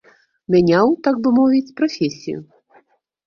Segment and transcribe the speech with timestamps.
[0.53, 2.39] Мяняў, так бы мовіць, прафесію.